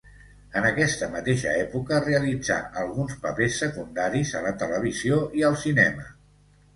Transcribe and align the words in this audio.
En 0.59 0.63
aquesta 0.67 1.09
mateixa 1.15 1.51
època 1.65 1.99
realitzà 2.05 2.57
alguns 2.83 3.19
papers 3.25 3.57
secundaris 3.65 4.31
a 4.39 4.41
la 4.47 4.55
televisió 4.65 5.21
i 5.43 5.47
al 5.51 5.59
cinema. 5.65 6.07